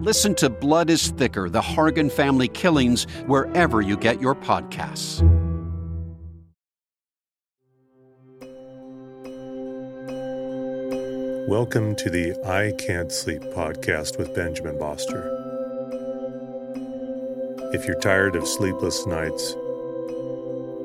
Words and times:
Listen 0.00 0.34
to 0.36 0.50
Blood 0.50 0.90
is 0.90 1.10
Thicker 1.10 1.48
The 1.48 1.60
Hargan 1.60 2.10
Family 2.10 2.48
Killings 2.48 3.04
wherever 3.26 3.80
you 3.80 3.96
get 3.96 4.20
your 4.20 4.34
podcasts. 4.34 5.22
Welcome 11.46 11.94
to 11.94 12.10
the 12.10 12.34
I 12.44 12.72
Can't 12.84 13.12
Sleep 13.12 13.40
podcast 13.42 14.18
with 14.18 14.34
Benjamin 14.34 14.80
Boster. 14.80 15.30
If 17.72 17.86
you're 17.86 18.00
tired 18.00 18.34
of 18.34 18.48
sleepless 18.48 19.06
nights, 19.06 19.52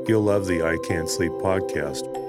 you'll 0.07 0.21
love 0.21 0.45
the 0.45 0.61
I 0.63 0.77
Can't 0.87 1.09
Sleep 1.09 1.31
podcast. 1.31 2.28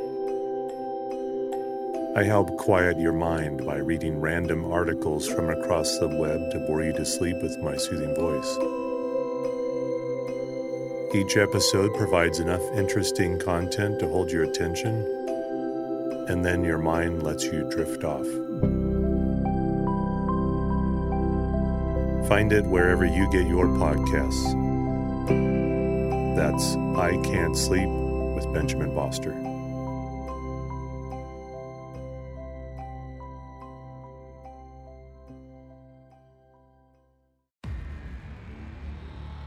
I 2.16 2.24
help 2.24 2.56
quiet 2.56 2.98
your 2.98 3.12
mind 3.12 3.64
by 3.64 3.76
reading 3.76 4.20
random 4.20 4.64
articles 4.64 5.28
from 5.28 5.48
across 5.48 5.96
the 5.98 6.08
web 6.08 6.50
to 6.50 6.58
bore 6.66 6.82
you 6.82 6.92
to 6.94 7.04
sleep 7.04 7.40
with 7.40 7.56
my 7.58 7.76
soothing 7.76 8.16
voice. 8.16 8.58
Each 11.14 11.36
episode 11.36 11.94
provides 11.94 12.40
enough 12.40 12.62
interesting 12.74 13.38
content 13.38 14.00
to 14.00 14.08
hold 14.08 14.32
your 14.32 14.42
attention 14.42 15.06
and 16.28 16.44
then 16.44 16.64
your 16.64 16.78
mind 16.78 17.22
lets 17.22 17.44
you 17.44 17.70
drift 17.70 18.02
off. 18.02 18.26
Find 22.28 22.52
it 22.52 22.66
wherever 22.66 23.04
you 23.04 23.30
get 23.30 23.46
your 23.46 23.66
podcasts. 23.66 24.56
That's 26.34 26.74
I 26.98 27.12
Can't 27.22 27.56
Sleep 27.56 27.88
with 28.34 28.52
Benjamin 28.52 28.92
Boster. 28.96 29.49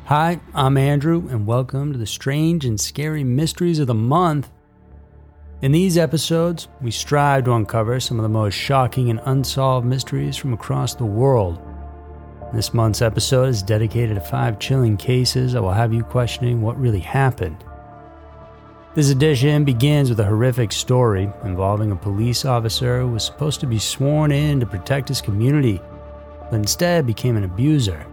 Hi, 0.06 0.40
I'm 0.54 0.78
Andrew, 0.78 1.28
and 1.30 1.46
welcome 1.46 1.94
to 1.94 1.98
the 1.98 2.06
strange 2.06 2.66
and 2.66 2.80
scary 2.80 3.24
mysteries 3.24 3.80
of 3.80 3.88
the 3.88 3.94
month 3.94 4.50
in 5.64 5.72
these 5.72 5.98
episodes, 5.98 6.68
we 6.82 6.92
strive 6.92 7.46
to 7.46 7.54
uncover 7.54 7.98
some 8.02 8.20
of 8.20 8.24
the 8.24 8.28
most 8.28 8.54
shocking 8.54 9.10
and 9.10 9.22
unsolved 9.24 9.88
mysteries 9.88 10.36
from 10.36 10.52
across 10.52 10.94
the 10.94 11.06
world. 11.06 11.58
This 12.54 12.74
month's 12.74 13.02
episode 13.02 13.48
is 13.48 13.64
dedicated 13.64 14.16
to 14.16 14.22
five 14.22 14.60
chilling 14.60 14.98
cases 14.98 15.54
that 15.54 15.62
will 15.62 15.72
have 15.72 15.94
you 15.94 16.04
questioning 16.04 16.62
what 16.62 16.78
really 16.78 17.00
happened. 17.00 17.64
This 18.94 19.10
edition 19.10 19.64
begins 19.64 20.10
with 20.10 20.20
a 20.20 20.26
horrific 20.26 20.74
story 20.74 21.32
involving 21.46 21.92
a 21.94 21.96
police 21.96 22.44
officer 22.44 23.00
who 23.00 23.08
was 23.08 23.24
supposed 23.24 23.62
to 23.62 23.66
be 23.66 23.80
sworn 23.80 24.34
in 24.34 24.60
to 24.60 24.66
protect 24.66 25.08
his 25.08 25.22
community, 25.22 25.80
but 26.52 26.58
instead 26.58 27.08
became 27.08 27.38
an 27.38 27.46
abuser. 27.46 28.06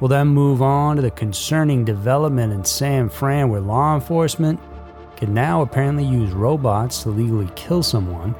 We'll 0.00 0.08
then 0.08 0.28
move 0.28 0.62
on 0.62 0.96
to 0.96 1.02
the 1.02 1.10
concerning 1.10 1.84
development 1.84 2.52
in 2.52 2.64
San 2.64 3.08
Fran 3.08 3.48
where 3.48 3.60
law 3.60 3.94
enforcement 3.94 4.60
can 5.16 5.34
now 5.34 5.62
apparently 5.62 6.04
use 6.04 6.30
robots 6.30 7.02
to 7.02 7.08
legally 7.08 7.50
kill 7.56 7.82
someone. 7.82 8.36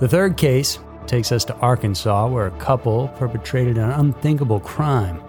The 0.00 0.08
third 0.08 0.36
case 0.36 0.78
takes 1.06 1.32
us 1.32 1.44
to 1.46 1.56
Arkansas, 1.56 2.28
where 2.28 2.46
a 2.46 2.58
couple 2.58 3.08
perpetrated 3.16 3.78
an 3.78 3.90
unthinkable 3.90 4.60
crime. 4.60 5.22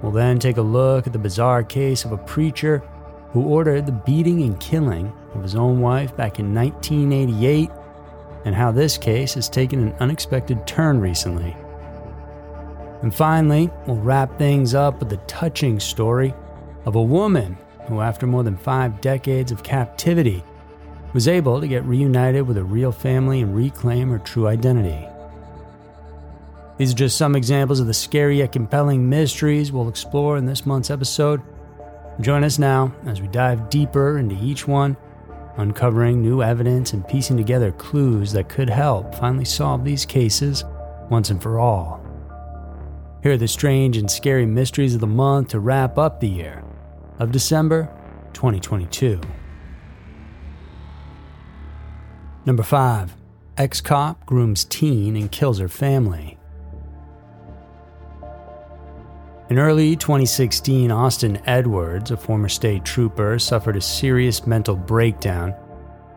We'll 0.00 0.12
then 0.12 0.38
take 0.38 0.58
a 0.58 0.62
look 0.62 1.08
at 1.08 1.12
the 1.12 1.18
bizarre 1.18 1.64
case 1.64 2.04
of 2.04 2.12
a 2.12 2.16
preacher 2.16 2.84
who 3.32 3.42
ordered 3.42 3.86
the 3.86 3.92
beating 3.92 4.42
and 4.42 4.58
killing 4.60 5.12
of 5.34 5.42
his 5.42 5.56
own 5.56 5.80
wife 5.80 6.16
back 6.16 6.38
in 6.38 6.54
1988, 6.54 7.68
and 8.44 8.54
how 8.54 8.70
this 8.70 8.96
case 8.96 9.34
has 9.34 9.48
taken 9.48 9.82
an 9.82 9.94
unexpected 9.98 10.64
turn 10.66 11.00
recently. 11.00 11.56
And 13.02 13.14
finally, 13.14 13.70
we'll 13.86 13.96
wrap 13.96 14.38
things 14.38 14.74
up 14.74 14.98
with 15.00 15.10
the 15.10 15.18
touching 15.28 15.78
story 15.80 16.34
of 16.84 16.94
a 16.94 17.02
woman 17.02 17.56
who, 17.86 18.00
after 18.00 18.26
more 18.26 18.42
than 18.42 18.56
five 18.56 19.00
decades 19.00 19.52
of 19.52 19.62
captivity, 19.62 20.42
was 21.12 21.28
able 21.28 21.60
to 21.60 21.68
get 21.68 21.84
reunited 21.84 22.46
with 22.46 22.56
a 22.56 22.64
real 22.64 22.92
family 22.92 23.40
and 23.40 23.54
reclaim 23.54 24.10
her 24.10 24.18
true 24.18 24.46
identity. 24.46 25.06
These 26.78 26.92
are 26.92 26.96
just 26.96 27.16
some 27.16 27.34
examples 27.34 27.80
of 27.80 27.86
the 27.86 27.94
scary 27.94 28.38
yet 28.38 28.52
compelling 28.52 29.08
mysteries 29.08 29.72
we'll 29.72 29.88
explore 29.88 30.36
in 30.36 30.44
this 30.44 30.66
month's 30.66 30.90
episode. 30.90 31.40
Join 32.20 32.44
us 32.44 32.58
now 32.58 32.92
as 33.06 33.20
we 33.20 33.28
dive 33.28 33.70
deeper 33.70 34.18
into 34.18 34.36
each 34.42 34.68
one, 34.68 34.96
uncovering 35.56 36.20
new 36.20 36.42
evidence 36.42 36.92
and 36.92 37.06
piecing 37.08 37.36
together 37.36 37.72
clues 37.72 38.32
that 38.32 38.50
could 38.50 38.68
help 38.68 39.14
finally 39.14 39.44
solve 39.44 39.84
these 39.84 40.04
cases 40.04 40.64
once 41.08 41.30
and 41.30 41.42
for 41.42 41.58
all. 41.58 42.05
Here 43.22 43.32
are 43.32 43.36
the 43.36 43.48
strange 43.48 43.96
and 43.96 44.10
scary 44.10 44.46
mysteries 44.46 44.94
of 44.94 45.00
the 45.00 45.06
month 45.06 45.48
to 45.48 45.60
wrap 45.60 45.98
up 45.98 46.20
the 46.20 46.28
year 46.28 46.62
of 47.18 47.32
December 47.32 47.88
2022. 48.34 49.20
Number 52.44 52.62
5. 52.62 53.14
Ex 53.56 53.80
cop 53.80 54.24
grooms 54.26 54.64
teen 54.64 55.16
and 55.16 55.32
kills 55.32 55.58
her 55.58 55.68
family. 55.68 56.38
In 59.48 59.58
early 59.58 59.96
2016, 59.96 60.90
Austin 60.90 61.40
Edwards, 61.46 62.10
a 62.10 62.16
former 62.16 62.48
state 62.48 62.84
trooper, 62.84 63.38
suffered 63.38 63.76
a 63.76 63.80
serious 63.80 64.46
mental 64.46 64.76
breakdown 64.76 65.52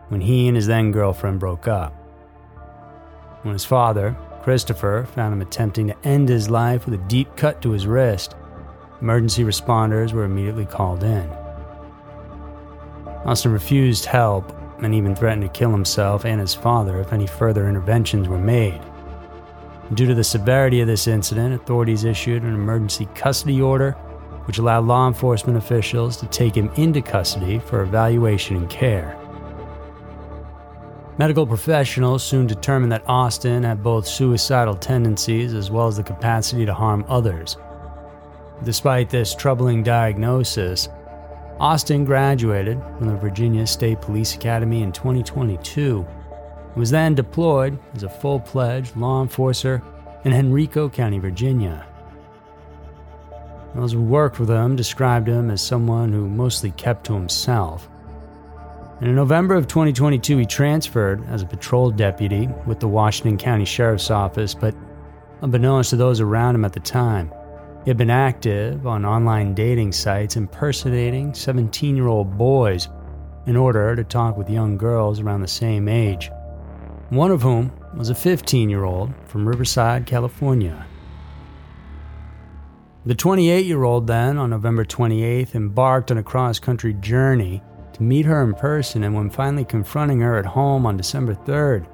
when 0.08 0.20
he 0.20 0.48
and 0.48 0.56
his 0.56 0.66
then 0.66 0.92
girlfriend 0.92 1.40
broke 1.40 1.66
up. 1.66 1.92
When 3.42 3.54
his 3.54 3.64
father, 3.64 4.16
Christopher, 4.42 5.06
found 5.14 5.32
him 5.32 5.42
attempting 5.42 5.88
to 5.88 6.06
end 6.06 6.28
his 6.28 6.48
life 6.50 6.86
with 6.86 6.94
a 6.94 7.08
deep 7.08 7.36
cut 7.36 7.60
to 7.62 7.70
his 7.70 7.86
wrist, 7.86 8.34
Emergency 9.00 9.44
responders 9.44 10.12
were 10.12 10.24
immediately 10.24 10.66
called 10.66 11.02
in. 11.02 11.26
Austin 13.24 13.52
refused 13.52 14.04
help 14.04 14.54
and 14.82 14.94
even 14.94 15.14
threatened 15.14 15.42
to 15.42 15.48
kill 15.48 15.70
himself 15.70 16.26
and 16.26 16.38
his 16.40 16.54
father 16.54 17.00
if 17.00 17.12
any 17.12 17.26
further 17.26 17.68
interventions 17.68 18.28
were 18.28 18.38
made. 18.38 18.80
Due 19.94 20.06
to 20.06 20.14
the 20.14 20.24
severity 20.24 20.80
of 20.80 20.86
this 20.86 21.06
incident, 21.06 21.54
authorities 21.54 22.04
issued 22.04 22.42
an 22.42 22.54
emergency 22.54 23.08
custody 23.14 23.60
order, 23.60 23.92
which 24.44 24.58
allowed 24.58 24.84
law 24.84 25.08
enforcement 25.08 25.56
officials 25.56 26.16
to 26.18 26.26
take 26.26 26.54
him 26.54 26.70
into 26.76 27.00
custody 27.00 27.58
for 27.58 27.80
evaluation 27.80 28.56
and 28.56 28.70
care. 28.70 29.19
Medical 31.20 31.46
professionals 31.46 32.24
soon 32.24 32.46
determined 32.46 32.90
that 32.92 33.06
Austin 33.06 33.62
had 33.62 33.82
both 33.82 34.06
suicidal 34.06 34.74
tendencies 34.74 35.52
as 35.52 35.70
well 35.70 35.86
as 35.86 35.98
the 35.98 36.02
capacity 36.02 36.64
to 36.64 36.72
harm 36.72 37.04
others. 37.08 37.58
Despite 38.64 39.10
this 39.10 39.34
troubling 39.34 39.82
diagnosis, 39.82 40.88
Austin 41.58 42.06
graduated 42.06 42.80
from 42.96 43.08
the 43.08 43.16
Virginia 43.16 43.66
State 43.66 44.00
Police 44.00 44.34
Academy 44.34 44.82
in 44.82 44.92
2022 44.92 46.06
and 46.08 46.76
was 46.76 46.90
then 46.90 47.14
deployed 47.14 47.78
as 47.94 48.02
a 48.02 48.08
full 48.08 48.40
pledged 48.40 48.96
law 48.96 49.20
enforcer 49.20 49.82
in 50.24 50.32
Henrico 50.32 50.88
County, 50.88 51.18
Virginia. 51.18 51.86
Those 53.74 53.92
who 53.92 54.02
worked 54.02 54.40
with 54.40 54.48
him 54.48 54.74
described 54.74 55.28
him 55.28 55.50
as 55.50 55.60
someone 55.60 56.14
who 56.14 56.30
mostly 56.30 56.70
kept 56.70 57.04
to 57.04 57.12
himself. 57.12 57.89
And 59.00 59.08
in 59.08 59.14
November 59.16 59.54
of 59.54 59.66
2022, 59.66 60.36
he 60.36 60.44
transferred 60.44 61.26
as 61.28 61.40
a 61.40 61.46
patrol 61.46 61.90
deputy 61.90 62.50
with 62.66 62.80
the 62.80 62.88
Washington 62.88 63.38
County 63.38 63.64
Sheriff's 63.64 64.10
Office, 64.10 64.54
but 64.54 64.74
unbeknownst 65.40 65.90
to 65.90 65.96
those 65.96 66.20
around 66.20 66.54
him 66.54 66.66
at 66.66 66.74
the 66.74 66.80
time, 66.80 67.32
he 67.82 67.88
had 67.88 67.96
been 67.96 68.10
active 68.10 68.86
on 68.86 69.06
online 69.06 69.54
dating 69.54 69.92
sites 69.92 70.36
impersonating 70.36 71.32
17 71.32 71.96
year 71.96 72.08
old 72.08 72.36
boys 72.36 72.88
in 73.46 73.56
order 73.56 73.96
to 73.96 74.04
talk 74.04 74.36
with 74.36 74.50
young 74.50 74.76
girls 74.76 75.20
around 75.20 75.40
the 75.40 75.48
same 75.48 75.88
age, 75.88 76.30
one 77.08 77.30
of 77.30 77.40
whom 77.40 77.72
was 77.96 78.10
a 78.10 78.14
15 78.14 78.68
year 78.68 78.84
old 78.84 79.14
from 79.24 79.48
Riverside, 79.48 80.04
California. 80.04 80.86
The 83.06 83.14
28 83.14 83.64
year 83.64 83.82
old 83.82 84.06
then, 84.06 84.36
on 84.36 84.50
November 84.50 84.84
28th, 84.84 85.54
embarked 85.54 86.10
on 86.10 86.18
a 86.18 86.22
cross 86.22 86.58
country 86.58 86.92
journey 86.92 87.62
to 87.94 88.02
meet 88.02 88.26
her 88.26 88.42
in 88.42 88.54
person, 88.54 89.04
and 89.04 89.14
when 89.14 89.30
finally 89.30 89.64
confronting 89.64 90.20
her 90.20 90.38
at 90.38 90.46
home 90.46 90.86
on 90.86 90.96
December 90.96 91.34
3rd, 91.34 91.86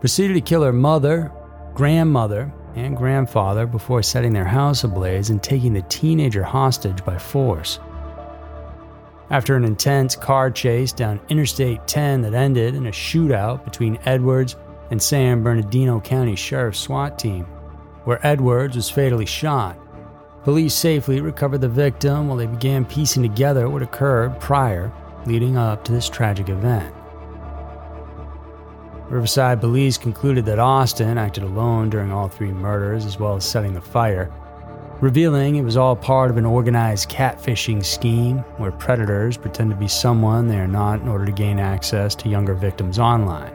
proceeded 0.00 0.34
to 0.34 0.40
kill 0.40 0.62
her 0.62 0.72
mother, 0.72 1.32
grandmother, 1.74 2.52
and 2.74 2.96
grandfather 2.96 3.66
before 3.66 4.02
setting 4.02 4.32
their 4.32 4.44
house 4.44 4.84
ablaze 4.84 5.30
and 5.30 5.42
taking 5.42 5.72
the 5.72 5.82
teenager 5.82 6.42
hostage 6.42 7.04
by 7.04 7.18
force. 7.18 7.80
After 9.30 9.56
an 9.56 9.64
intense 9.64 10.16
car 10.16 10.50
chase 10.50 10.92
down 10.92 11.20
Interstate 11.28 11.86
10 11.86 12.22
that 12.22 12.34
ended 12.34 12.74
in 12.74 12.86
a 12.86 12.90
shootout 12.90 13.64
between 13.64 13.98
Edwards 14.04 14.56
and 14.90 15.00
San 15.00 15.42
Bernardino 15.42 16.00
County 16.00 16.34
Sheriff's 16.34 16.80
SWAT 16.80 17.18
team, 17.18 17.44
where 18.04 18.24
Edwards 18.26 18.76
was 18.76 18.90
fatally 18.90 19.26
shot, 19.26 19.78
Police 20.42 20.72
safely 20.72 21.20
recovered 21.20 21.60
the 21.60 21.68
victim 21.68 22.26
while 22.26 22.38
they 22.38 22.46
began 22.46 22.86
piecing 22.86 23.22
together 23.22 23.68
what 23.68 23.82
occurred 23.82 24.40
prior, 24.40 24.90
leading 25.26 25.56
up 25.56 25.84
to 25.84 25.92
this 25.92 26.08
tragic 26.08 26.48
event. 26.48 26.94
Riverside 29.08 29.60
police 29.60 29.98
concluded 29.98 30.44
that 30.44 30.60
Austin 30.60 31.18
acted 31.18 31.42
alone 31.42 31.90
during 31.90 32.12
all 32.12 32.28
three 32.28 32.52
murders 32.52 33.04
as 33.04 33.18
well 33.18 33.34
as 33.34 33.44
setting 33.44 33.74
the 33.74 33.80
fire, 33.80 34.32
revealing 35.00 35.56
it 35.56 35.62
was 35.62 35.76
all 35.76 35.96
part 35.96 36.30
of 36.30 36.36
an 36.36 36.46
organized 36.46 37.10
catfishing 37.10 37.84
scheme 37.84 38.38
where 38.58 38.70
predators 38.70 39.36
pretend 39.36 39.70
to 39.70 39.76
be 39.76 39.88
someone 39.88 40.46
they 40.46 40.60
are 40.60 40.68
not 40.68 41.00
in 41.00 41.08
order 41.08 41.26
to 41.26 41.32
gain 41.32 41.58
access 41.58 42.14
to 42.14 42.28
younger 42.28 42.54
victims 42.54 43.00
online. 43.00 43.52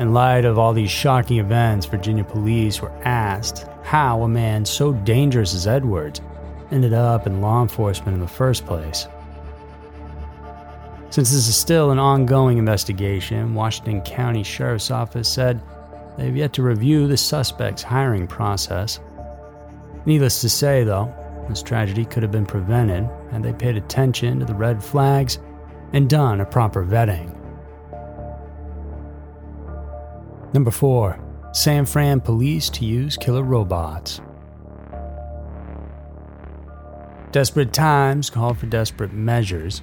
In 0.00 0.12
light 0.12 0.44
of 0.44 0.58
all 0.58 0.72
these 0.72 0.90
shocking 0.90 1.38
events, 1.38 1.86
Virginia 1.86 2.24
police 2.24 2.80
were 2.80 2.92
asked 3.04 3.66
how 3.82 4.22
a 4.22 4.28
man 4.28 4.64
so 4.64 4.92
dangerous 4.92 5.54
as 5.54 5.66
Edwards 5.66 6.20
ended 6.70 6.94
up 6.94 7.26
in 7.26 7.40
law 7.40 7.62
enforcement 7.62 8.14
in 8.14 8.20
the 8.20 8.26
first 8.26 8.66
place. 8.66 9.06
Since 11.10 11.32
this 11.32 11.48
is 11.48 11.56
still 11.56 11.90
an 11.90 11.98
ongoing 11.98 12.58
investigation, 12.58 13.52
Washington 13.52 14.00
County 14.02 14.44
Sheriff's 14.44 14.92
Office 14.92 15.28
said 15.28 15.60
they've 16.16 16.36
yet 16.36 16.52
to 16.52 16.62
review 16.62 17.08
the 17.08 17.16
suspect's 17.16 17.82
hiring 17.82 18.28
process. 18.28 19.00
Needless 20.06 20.40
to 20.40 20.48
say, 20.48 20.84
though, 20.84 21.12
this 21.48 21.64
tragedy 21.64 22.04
could 22.04 22.22
have 22.22 22.30
been 22.30 22.46
prevented 22.46 23.10
had 23.32 23.42
they 23.42 23.52
paid 23.52 23.76
attention 23.76 24.38
to 24.38 24.46
the 24.46 24.54
red 24.54 24.82
flags 24.82 25.40
and 25.92 26.08
done 26.08 26.42
a 26.42 26.46
proper 26.46 26.84
vetting. 26.84 27.36
Number 30.54 30.70
4. 30.70 31.18
San 31.52 31.86
Fran 31.86 32.20
police 32.20 32.70
to 32.70 32.84
use 32.84 33.16
killer 33.16 33.42
robots. 33.42 34.20
Desperate 37.32 37.72
times 37.72 38.30
call 38.30 38.54
for 38.54 38.66
desperate 38.66 39.12
measures. 39.12 39.82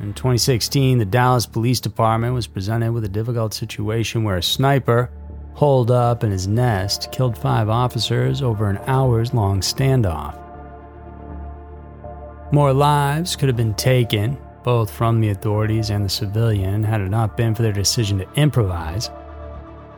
In 0.00 0.14
2016, 0.14 0.98
the 0.98 1.04
Dallas 1.04 1.46
Police 1.46 1.80
Department 1.80 2.34
was 2.34 2.46
presented 2.46 2.92
with 2.92 3.04
a 3.04 3.08
difficult 3.08 3.52
situation 3.52 4.24
where 4.24 4.38
a 4.38 4.42
sniper, 4.42 5.10
holed 5.54 5.90
up 5.90 6.24
in 6.24 6.30
his 6.30 6.48
nest, 6.48 7.12
killed 7.12 7.36
five 7.36 7.68
officers 7.68 8.40
over 8.40 8.70
an 8.70 8.78
hours 8.86 9.34
long 9.34 9.60
standoff. 9.60 10.36
More 12.52 12.72
lives 12.72 13.36
could 13.36 13.48
have 13.48 13.56
been 13.56 13.74
taken, 13.74 14.38
both 14.64 14.90
from 14.90 15.20
the 15.20 15.28
authorities 15.28 15.90
and 15.90 16.04
the 16.04 16.08
civilian, 16.08 16.82
had 16.82 17.00
it 17.00 17.10
not 17.10 17.36
been 17.36 17.54
for 17.54 17.62
their 17.62 17.72
decision 17.72 18.18
to 18.18 18.32
improvise 18.34 19.10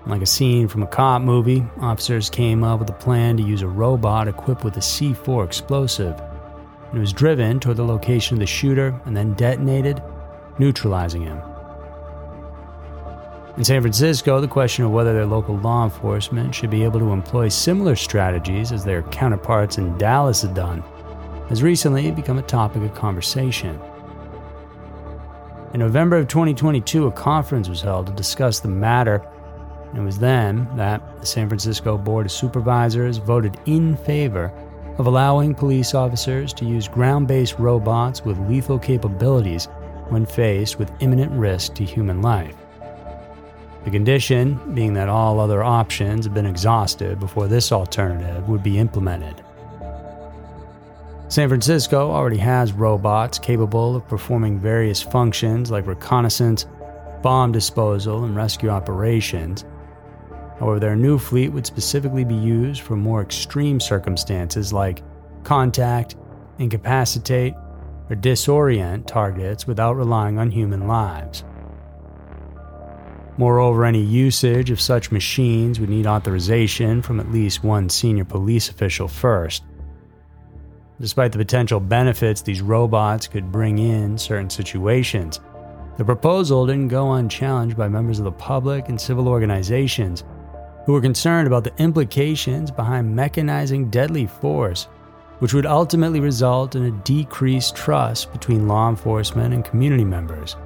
like 0.07 0.23
a 0.23 0.27
scene 0.27 0.67
from 0.67 0.83
a 0.83 0.87
cop 0.87 1.23
movie, 1.23 1.65
officers 1.81 2.29
came 2.29 2.65
up 2.65 2.81
with 2.81 2.91
a 2.91 2.95
plan 2.95 3.37
to 3.37 3.43
use 3.43 3.63
a 3.63 3.69
robot 3.69 4.27
equipped 4.27 4.65
with 4.65 4.77
a 4.77 4.81
C4 4.81 5.45
explosive. 5.45 6.21
It 6.95 6.99
was 6.99 7.13
driven 7.13 7.59
toward 7.59 7.79
the 7.79 7.85
location 7.85 8.35
of 8.35 8.41
the 8.41 8.47
shooter 8.47 9.01
and 9.07 9.17
then 9.17 9.33
detonated, 9.35 10.03
neutralizing 10.59 11.23
him. 11.23 11.41
In 13.57 13.65
San 13.65 13.81
Francisco, 13.81 14.41
the 14.41 14.49
question 14.49 14.85
of 14.85 14.91
whether 14.91 15.13
their 15.13 15.27
local 15.27 15.57
law 15.59 15.85
enforcement 15.85 16.55
should 16.55 16.71
be 16.71 16.85
able 16.85 17.01
to 17.01 17.13
employ 17.13 17.49
similar 17.49 17.97
strategies 17.97 18.73
as 18.73 18.85
their 18.85 19.03
counterparts 19.05 19.79
in 19.79 19.97
Dallas 19.99 20.43
had 20.43 20.55
done 20.55 20.83
has 21.49 21.63
recently 21.63 22.11
become 22.11 22.39
a 22.39 22.43
topic 22.43 22.83
of 22.83 22.95
conversation. 22.95 23.79
In 25.75 25.81
November 25.81 26.17
of 26.17 26.29
2022, 26.29 27.07
a 27.07 27.13
conference 27.13 27.69
was 27.69 27.81
held 27.81 28.07
to 28.07 28.13
discuss 28.13 28.61
the 28.61 28.69
matter 28.69 29.27
and 29.93 30.01
it 30.01 30.05
was 30.05 30.19
then 30.19 30.67
that 30.77 31.21
the 31.21 31.27
San 31.27 31.49
Francisco 31.49 31.99
Board 31.99 32.27
of 32.27 32.33
Supervisors 32.33 33.19
voted 33.19 33.59
in 33.67 33.97
favor 33.97 34.51
of 34.99 35.07
allowing 35.07 35.55
police 35.55 35.95
officers 35.95 36.53
to 36.55 36.65
use 36.65 36.89
ground 36.89 37.29
based 37.29 37.59
robots 37.59 38.25
with 38.25 38.39
lethal 38.49 38.79
capabilities 38.79 39.67
when 40.09 40.27
faced 40.27 40.79
with 40.79 40.93
imminent 41.01 41.33
risk 41.33 41.75
to 41.75 41.85
human 41.85 42.21
life. 42.21 42.57
The 43.85 43.91
condition 43.91 44.75
being 44.75 44.95
that 44.95 45.09
all 45.09 45.41
other 45.41 45.63
options 45.63 46.25
have 46.25 46.35
been 46.35 46.47
exhausted 46.47 47.19
before 47.19 47.49
this 47.49 47.73
alternative 47.73 48.49
would 48.49 48.63
be 48.63 48.79
implemented. 48.79 49.43
San 51.29 51.49
Francisco 51.49 52.11
already 52.11 52.37
has 52.37 52.73
robots 52.73 53.39
capable 53.39 53.97
of 53.97 54.07
performing 54.07 54.59
various 54.59 55.01
functions 55.01 55.71
like 55.71 55.87
reconnaissance, 55.87 56.67
bomb 57.23 57.51
disposal, 57.51 58.25
and 58.25 58.37
rescue 58.37 58.69
operations, 58.69 59.65
However, 60.63 60.79
their 60.79 60.95
new 60.95 61.19
fleet 61.19 61.49
would 61.49 61.67
specifically 61.67 62.23
be 62.23 62.37
used 62.37 62.83
for 62.83 62.95
more 62.95 63.21
extreme 63.21 63.81
circumstances 63.81 64.73
like 64.73 65.03
contact, 65.43 66.15
incapacitate, 66.61 67.55
or 68.09 68.15
disorient 68.15 69.09
targets 69.09 69.67
without 69.67 69.97
relying 69.97 70.39
on 70.39 70.53
human 70.53 70.87
lives. 70.87 71.43
Moreover, 73.39 73.85
any 73.85 74.03
usage 74.03 74.71
of 74.71 74.81
such 74.81 75.11
machines 75.11 75.81
would 75.81 75.91
need 75.91 76.07
authorization 76.07 77.03
from 77.03 77.19
at 77.19 77.33
least 77.33 77.65
one 77.65 77.89
senior 77.89 78.25
police 78.25 78.69
official 78.69 79.09
first. 79.09 79.65
Despite 81.01 81.33
the 81.33 81.39
potential 81.39 81.81
benefits 81.81 82.41
these 82.41 82.63
robots 82.63 83.27
could 83.27 83.51
bring 83.51 83.81
in 83.81 84.17
certain 84.17 84.49
situations, 84.49 85.41
the 85.99 86.05
proposal 86.05 86.67
didn't 86.67 86.87
go 86.87 87.15
unchallenged 87.15 87.77
by 87.77 87.89
members 87.89 88.21
of 88.21 88.27
the 88.27 88.31
public 88.31 88.89
and 88.89 89.01
civil 89.01 89.27
organizations 89.27 90.23
who 90.85 90.93
were 90.93 91.01
concerned 91.01 91.47
about 91.47 91.65
the 91.65 91.77
implications 91.79 92.71
behind 92.71 93.17
mechanizing 93.17 93.91
deadly 93.91 94.27
force, 94.27 94.89
which 95.39 95.55
would 95.55 95.67
ultimately 95.67 96.21
result 96.21 96.75
in 96.75 96.85
a 96.85 96.91
decreased 97.03 97.75
trust 97.77 98.33
between 98.33 98.69
law 98.69 98.89
enforcement 98.89 99.55
and 99.55 99.65
community 99.65 100.05
members. 100.05 100.57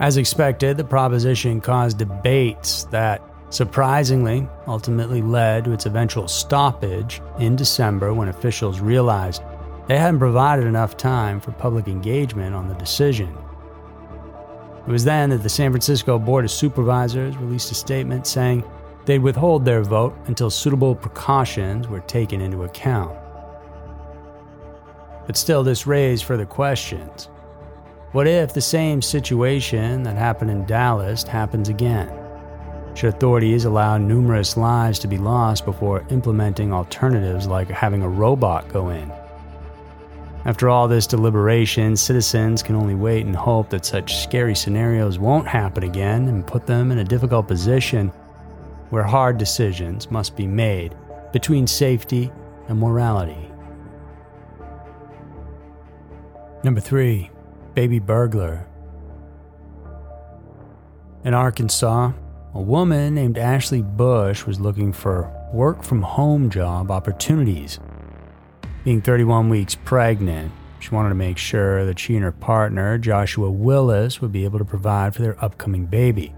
As 0.00 0.16
expected, 0.16 0.76
the 0.76 0.84
proposition 0.84 1.60
caused 1.60 1.98
debates 1.98 2.84
that, 2.84 3.20
surprisingly, 3.50 4.48
ultimately 4.68 5.22
led 5.22 5.64
to 5.64 5.72
its 5.72 5.86
eventual 5.86 6.28
stoppage 6.28 7.20
in 7.40 7.56
December 7.56 8.14
when 8.14 8.28
officials 8.28 8.80
realized 8.80 9.42
they 9.88 9.98
hadn't 9.98 10.20
provided 10.20 10.66
enough 10.66 10.96
time 10.96 11.40
for 11.40 11.50
public 11.52 11.88
engagement 11.88 12.54
on 12.54 12.68
the 12.68 12.74
decision. 12.74 13.36
It 14.88 14.92
was 14.92 15.04
then 15.04 15.28
that 15.28 15.42
the 15.42 15.50
San 15.50 15.70
Francisco 15.70 16.18
Board 16.18 16.46
of 16.46 16.50
Supervisors 16.50 17.36
released 17.36 17.70
a 17.70 17.74
statement 17.74 18.26
saying 18.26 18.64
they'd 19.04 19.18
withhold 19.18 19.62
their 19.62 19.82
vote 19.82 20.16
until 20.28 20.48
suitable 20.48 20.94
precautions 20.94 21.88
were 21.88 22.00
taken 22.00 22.40
into 22.40 22.62
account. 22.62 23.14
But 25.26 25.36
still, 25.36 25.62
this 25.62 25.86
raised 25.86 26.24
further 26.24 26.46
questions. 26.46 27.28
What 28.12 28.26
if 28.26 28.54
the 28.54 28.62
same 28.62 29.02
situation 29.02 30.04
that 30.04 30.16
happened 30.16 30.50
in 30.50 30.64
Dallas 30.64 31.22
happens 31.22 31.68
again? 31.68 32.10
Should 32.94 33.14
authorities 33.14 33.66
allow 33.66 33.98
numerous 33.98 34.56
lives 34.56 34.98
to 35.00 35.06
be 35.06 35.18
lost 35.18 35.66
before 35.66 36.06
implementing 36.08 36.72
alternatives 36.72 37.46
like 37.46 37.68
having 37.68 38.00
a 38.00 38.08
robot 38.08 38.70
go 38.70 38.88
in? 38.88 39.12
After 40.44 40.68
all 40.68 40.86
this 40.88 41.06
deliberation, 41.06 41.96
citizens 41.96 42.62
can 42.62 42.76
only 42.76 42.94
wait 42.94 43.26
and 43.26 43.34
hope 43.34 43.70
that 43.70 43.84
such 43.84 44.22
scary 44.22 44.54
scenarios 44.54 45.18
won't 45.18 45.48
happen 45.48 45.82
again 45.82 46.28
and 46.28 46.46
put 46.46 46.66
them 46.66 46.92
in 46.92 46.98
a 46.98 47.04
difficult 47.04 47.48
position 47.48 48.08
where 48.90 49.02
hard 49.02 49.36
decisions 49.36 50.10
must 50.10 50.36
be 50.36 50.46
made 50.46 50.94
between 51.32 51.66
safety 51.66 52.30
and 52.68 52.78
morality. 52.78 53.50
Number 56.62 56.80
3. 56.80 57.30
Baby 57.74 57.98
Burglar. 57.98 58.66
In 61.24 61.34
Arkansas, 61.34 62.12
a 62.54 62.60
woman 62.60 63.14
named 63.14 63.38
Ashley 63.38 63.82
Bush 63.82 64.46
was 64.46 64.60
looking 64.60 64.92
for 64.92 65.30
work 65.52 65.82
from 65.82 66.02
home 66.02 66.48
job 66.48 66.90
opportunities 66.90 67.80
being 68.88 69.02
31 69.02 69.50
weeks 69.50 69.74
pregnant, 69.74 70.50
She 70.80 70.94
wanted 70.94 71.10
to 71.10 71.14
make 71.14 71.36
sure 71.36 71.84
that 71.84 71.98
she 71.98 72.14
and 72.14 72.24
her 72.24 72.32
partner, 72.32 72.96
Joshua 72.96 73.50
Willis, 73.50 74.22
would 74.22 74.32
be 74.32 74.44
able 74.44 74.58
to 74.58 74.64
provide 74.64 75.14
for 75.14 75.20
their 75.20 75.44
upcoming 75.44 75.84
baby. 75.84 76.32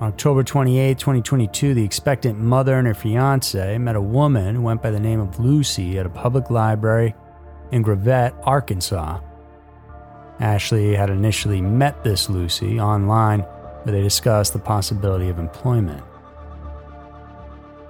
On 0.00 0.08
October 0.08 0.42
28, 0.42 0.98
2022, 0.98 1.74
the 1.74 1.84
expectant 1.84 2.38
mother 2.38 2.78
and 2.78 2.86
her 2.86 2.94
fiance 2.94 3.76
met 3.76 3.94
a 3.94 4.00
woman 4.00 4.54
who 4.54 4.62
went 4.62 4.80
by 4.80 4.90
the 4.90 4.98
name 4.98 5.20
of 5.20 5.38
Lucy 5.38 5.98
at 5.98 6.06
a 6.06 6.08
public 6.08 6.48
library 6.48 7.14
in 7.70 7.82
Gravette, 7.82 8.32
Arkansas. 8.46 9.20
Ashley 10.40 10.94
had 10.94 11.10
initially 11.10 11.60
met 11.60 12.02
this 12.02 12.30
Lucy 12.30 12.80
online, 12.80 13.40
where 13.40 13.94
they 13.94 14.00
discussed 14.00 14.54
the 14.54 14.58
possibility 14.58 15.28
of 15.28 15.38
employment. 15.38 16.02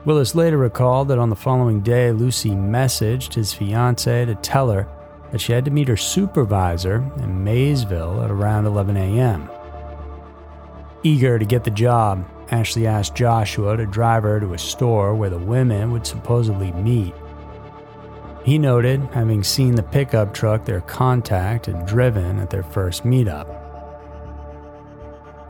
Willis 0.04 0.34
later 0.34 0.58
recalled 0.58 1.08
that 1.08 1.18
on 1.18 1.30
the 1.30 1.36
following 1.36 1.80
day, 1.80 2.12
Lucy 2.12 2.50
messaged 2.50 3.34
his 3.34 3.54
fiancee 3.54 4.26
to 4.26 4.34
tell 4.34 4.70
her 4.70 4.86
that 5.32 5.40
she 5.40 5.52
had 5.52 5.64
to 5.64 5.70
meet 5.70 5.88
her 5.88 5.96
supervisor 5.96 6.96
in 7.16 7.42
Maysville 7.42 8.22
at 8.22 8.30
around 8.30 8.66
11 8.66 8.98
a.m. 8.98 9.48
Eager 11.02 11.38
to 11.38 11.44
get 11.46 11.64
the 11.64 11.70
job, 11.70 12.28
Ashley 12.50 12.86
asked 12.86 13.14
Joshua 13.14 13.78
to 13.78 13.86
drive 13.86 14.24
her 14.24 14.40
to 14.40 14.52
a 14.52 14.58
store 14.58 15.14
where 15.14 15.30
the 15.30 15.38
women 15.38 15.90
would 15.90 16.06
supposedly 16.06 16.70
meet. 16.72 17.14
He 18.44 18.58
noted 18.58 19.00
having 19.12 19.42
seen 19.42 19.74
the 19.74 19.82
pickup 19.82 20.34
truck 20.34 20.66
their 20.66 20.82
contact 20.82 21.64
had 21.64 21.86
driven 21.86 22.38
at 22.40 22.50
their 22.50 22.62
first 22.62 23.04
meetup. 23.04 23.63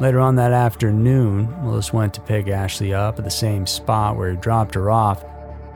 Later 0.00 0.18
on 0.18 0.34
that 0.36 0.52
afternoon, 0.52 1.64
Willis 1.64 1.92
went 1.92 2.14
to 2.14 2.20
pick 2.20 2.48
Ashley 2.48 2.92
up 2.92 3.18
at 3.18 3.24
the 3.24 3.30
same 3.30 3.66
spot 3.66 4.16
where 4.16 4.30
he 4.30 4.36
dropped 4.36 4.74
her 4.74 4.90
off 4.90 5.22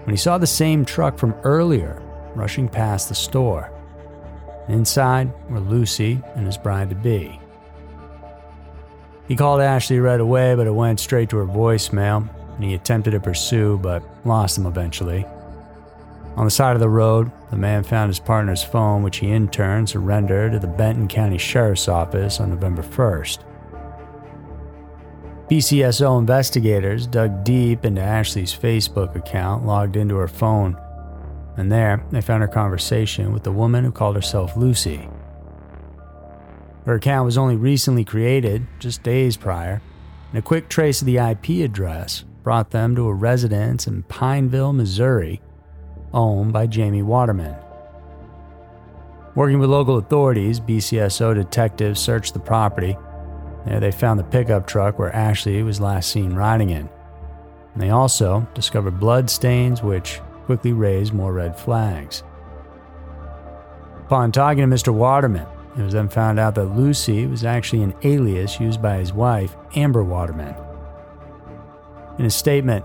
when 0.04 0.10
he 0.10 0.16
saw 0.16 0.38
the 0.38 0.46
same 0.46 0.84
truck 0.84 1.16
from 1.18 1.34
earlier 1.44 2.02
rushing 2.34 2.68
past 2.68 3.08
the 3.08 3.14
store. 3.14 3.70
Inside 4.68 5.32
were 5.48 5.60
Lucy 5.60 6.20
and 6.34 6.46
his 6.46 6.58
bride 6.58 6.90
to 6.90 6.96
be. 6.96 7.40
He 9.28 9.36
called 9.36 9.60
Ashley 9.60 10.00
right 10.00 10.20
away, 10.20 10.54
but 10.54 10.66
it 10.66 10.74
went 10.74 11.00
straight 11.00 11.28
to 11.30 11.36
her 11.36 11.46
voicemail, 11.46 12.28
and 12.54 12.64
he 12.64 12.74
attempted 12.74 13.12
to 13.12 13.20
pursue 13.20 13.78
but 13.78 14.02
lost 14.24 14.58
him 14.58 14.66
eventually. 14.66 15.26
On 16.36 16.44
the 16.44 16.50
side 16.50 16.74
of 16.74 16.80
the 16.80 16.88
road, 16.88 17.30
the 17.50 17.56
man 17.56 17.82
found 17.82 18.08
his 18.08 18.20
partner's 18.20 18.62
phone, 18.62 19.02
which 19.02 19.18
he 19.18 19.30
in 19.30 19.48
turn 19.48 19.86
surrendered 19.86 20.52
to 20.52 20.58
the 20.58 20.66
Benton 20.66 21.08
County 21.08 21.38
Sheriff's 21.38 21.88
Office 21.88 22.40
on 22.40 22.50
November 22.50 22.82
1st. 22.82 23.40
BCSO 25.50 26.18
investigators 26.18 27.06
dug 27.06 27.42
deep 27.42 27.86
into 27.86 28.02
Ashley's 28.02 28.54
Facebook 28.54 29.16
account, 29.16 29.64
logged 29.64 29.96
into 29.96 30.16
her 30.16 30.28
phone, 30.28 30.78
and 31.56 31.72
there 31.72 32.04
they 32.10 32.20
found 32.20 32.42
her 32.42 32.48
conversation 32.48 33.32
with 33.32 33.44
the 33.44 33.52
woman 33.52 33.82
who 33.82 33.90
called 33.90 34.14
herself 34.14 34.58
Lucy. 34.58 35.08
Her 36.84 36.96
account 36.96 37.24
was 37.24 37.38
only 37.38 37.56
recently 37.56 38.04
created, 38.04 38.66
just 38.78 39.02
days 39.02 39.38
prior, 39.38 39.80
and 40.30 40.38
a 40.38 40.42
quick 40.42 40.68
trace 40.68 41.00
of 41.00 41.06
the 41.06 41.16
IP 41.16 41.64
address 41.64 42.26
brought 42.42 42.70
them 42.70 42.94
to 42.96 43.08
a 43.08 43.14
residence 43.14 43.86
in 43.86 44.02
Pineville, 44.02 44.74
Missouri, 44.74 45.40
owned 46.12 46.52
by 46.52 46.66
Jamie 46.66 47.02
Waterman. 47.02 47.56
Working 49.34 49.60
with 49.60 49.70
local 49.70 49.96
authorities, 49.96 50.60
BCSO 50.60 51.34
detectives 51.34 52.00
searched 52.00 52.34
the 52.34 52.40
property 52.40 52.98
there 53.68 53.80
they 53.80 53.90
found 53.90 54.18
the 54.18 54.24
pickup 54.24 54.66
truck 54.66 54.98
where 54.98 55.14
Ashley 55.14 55.62
was 55.62 55.80
last 55.80 56.10
seen 56.10 56.34
riding 56.34 56.70
in. 56.70 56.88
And 57.74 57.82
they 57.82 57.90
also 57.90 58.46
discovered 58.54 59.00
blood 59.00 59.28
stains, 59.28 59.82
which 59.82 60.20
quickly 60.44 60.72
raised 60.72 61.12
more 61.12 61.32
red 61.32 61.58
flags. 61.58 62.22
Upon 64.06 64.32
talking 64.32 64.68
to 64.68 64.74
Mr. 64.74 64.92
Waterman, 64.92 65.46
it 65.76 65.82
was 65.82 65.92
then 65.92 66.08
found 66.08 66.38
out 66.38 66.54
that 66.54 66.76
Lucy 66.76 67.26
was 67.26 67.44
actually 67.44 67.82
an 67.82 67.94
alias 68.02 68.58
used 68.58 68.80
by 68.80 68.96
his 68.96 69.12
wife, 69.12 69.56
Amber 69.76 70.02
Waterman. 70.02 70.54
In 72.18 72.24
a 72.24 72.30
statement, 72.30 72.84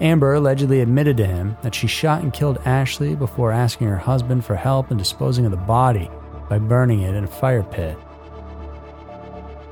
Amber 0.00 0.34
allegedly 0.34 0.80
admitted 0.80 1.16
to 1.18 1.26
him 1.26 1.58
that 1.62 1.74
she 1.74 1.86
shot 1.86 2.22
and 2.22 2.32
killed 2.32 2.58
Ashley 2.64 3.14
before 3.14 3.52
asking 3.52 3.88
her 3.88 3.98
husband 3.98 4.44
for 4.44 4.54
help 4.54 4.90
in 4.90 4.96
disposing 4.96 5.44
of 5.44 5.50
the 5.50 5.58
body 5.58 6.10
by 6.48 6.58
burning 6.58 7.00
it 7.00 7.14
in 7.14 7.24
a 7.24 7.28
fire 7.28 7.62
pit. 7.62 7.98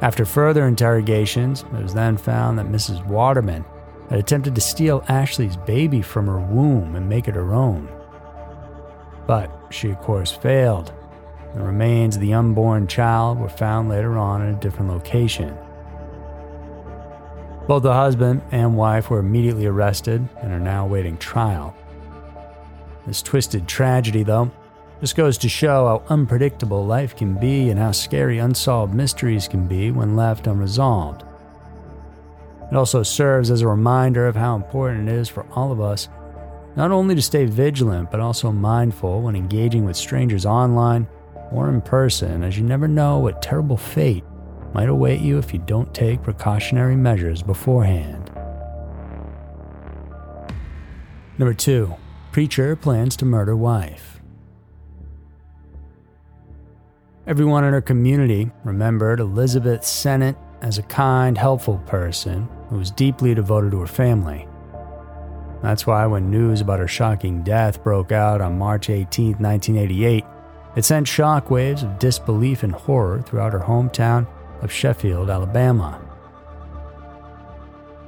After 0.00 0.25
further 0.25 0.67
interrogations, 0.67 1.62
it 1.62 1.83
was 1.83 1.95
then 1.95 2.17
found 2.17 2.59
that 2.59 2.67
Mrs. 2.69 3.05
Waterman 3.07 3.64
had 4.09 4.19
attempted 4.19 4.55
to 4.55 4.61
steal 4.61 5.05
Ashley's 5.09 5.57
baby 5.57 6.02
from 6.02 6.26
her 6.26 6.38
womb 6.38 6.95
and 6.95 7.09
make 7.09 7.26
it 7.26 7.35
her 7.35 7.52
own. 7.52 7.88
But 9.26 9.50
she, 9.71 9.90
of 9.90 9.99
course, 9.99 10.31
failed. 10.31 10.93
The 11.55 11.62
remains 11.62 12.14
of 12.14 12.23
the 12.23 12.33
unborn 12.33 12.87
child 12.87 13.38
were 13.38 13.49
found 13.49 13.88
later 13.88 14.17
on 14.17 14.43
in 14.43 14.55
a 14.55 14.61
different 14.61 14.90
location. 14.90 15.57
Both 17.67 17.83
the 17.83 17.93
husband 17.93 18.43
and 18.50 18.76
wife 18.76 19.11
were 19.11 19.19
immediately 19.19 19.67
arrested 19.67 20.26
and 20.40 20.52
are 20.52 20.61
now 20.61 20.85
awaiting 20.85 21.19
trial. 21.19 21.76
This 23.07 23.21
twisted 23.21 23.67
tragedy, 23.67 24.23
though, 24.23 24.50
this 25.00 25.12
goes 25.12 25.38
to 25.38 25.49
show 25.49 25.87
how 25.87 26.14
unpredictable 26.14 26.85
life 26.85 27.14
can 27.17 27.35
be 27.35 27.71
and 27.71 27.78
how 27.78 27.93
scary 27.93 28.38
unsolved 28.38 28.95
mysteries 28.95 29.47
can 29.47 29.67
be 29.67 29.90
when 29.90 30.17
left 30.17 30.47
unresolved. 30.47 31.23
It 32.71 32.76
also 32.76 33.02
serves 33.02 33.50
as 33.50 33.62
a 33.62 33.69
reminder 33.69 34.26
of 34.26 34.37
how 34.37 34.57
important 34.57 35.09
it 35.09 35.12
is 35.12 35.28
for 35.28 35.47
all 35.52 35.73
of 35.73 35.81
us 35.81 36.09
not 36.76 36.93
only 36.93 37.14
to 37.14 37.23
stay 37.23 37.45
vigilant, 37.45 38.11
but 38.11 38.21
also 38.21 38.52
mindful 38.52 39.23
when 39.23 39.35
engaging 39.35 39.85
with 39.85 39.97
strangers 39.97 40.47
online 40.47 41.09
or 41.50 41.69
in 41.69 41.81
person, 41.81 42.45
as 42.45 42.57
you 42.57 42.64
never 42.64 42.87
know 42.87 43.19
what 43.19 43.43
terrible 43.43 43.76
fate 43.76 44.23
might 44.75 44.88
await 44.88 45.21
you 45.21 45.38
if 45.38 45.52
you 45.52 45.59
don't 45.61 45.93
take 45.95 46.23
precautionary 46.23 46.95
measures 46.95 47.43
beforehand. 47.43 48.31
Number 51.38 51.55
two, 51.55 51.95
preacher 52.33 52.76
plans 52.76 53.17
to 53.17 53.25
murder 53.25 53.57
wife. 53.57 54.18
Everyone 57.29 57.63
in 57.63 57.75
her 57.75 57.83
community 57.83 58.51
remembered 58.65 59.21
Elizabeth 59.21 59.85
Sennett 59.85 60.35
as 60.63 60.79
a 60.79 60.83
kind, 60.85 61.37
helpful 61.37 61.77
person 61.85 62.49
who 62.71 62.79
was 62.79 62.91
deeply 62.91 63.35
devoted 63.35 63.73
to 63.73 63.81
her 63.81 63.87
family. 63.87 64.49
That's 65.63 65.87
why 65.87 66.07
when 66.07 66.31
news 66.31 66.63
about 66.63 66.79
her 66.79 66.89
shocking 66.89 67.43
death 67.43 67.85
broke 67.85 68.13
out 68.13 68.41
on 68.41 68.57
March 68.57 68.89
18, 68.89 69.33
1988, 69.33 70.25
it 70.75 70.85
sent 70.87 71.07
shockwaves 71.07 71.83
of 71.83 71.99
disbelief 71.99 72.63
and 72.63 72.73
horror 72.73 73.21
throughout 73.21 73.53
her 73.53 73.59
hometown 73.59 74.27
of 74.63 74.73
Sheffield, 74.73 75.29
Alabama. 75.29 76.01